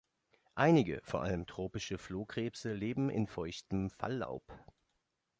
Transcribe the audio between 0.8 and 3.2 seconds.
vor allem tropische Flohkrebse leben